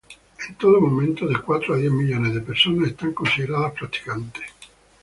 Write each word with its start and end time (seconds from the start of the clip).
En 0.49 0.55
todo 0.55 0.77
el 0.77 0.81
mundo, 0.81 1.27
de 1.27 1.39
cuatro 1.39 1.75
a 1.75 1.77
diez 1.77 1.91
millones 1.91 2.33
de 2.33 2.41
personas 2.41 2.87
están 2.89 3.13
consideradas 3.13 3.73
practicantes. 3.73 4.45